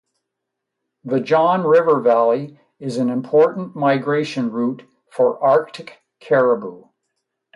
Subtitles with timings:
[1.03, 4.81] The John River Valley is an important migration route
[5.11, 6.85] for Arctic caribou.